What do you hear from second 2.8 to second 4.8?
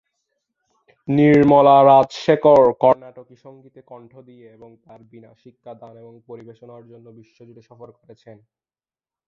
কর্ণাটকী সংগীতে কণ্ঠ দিয়ে এবং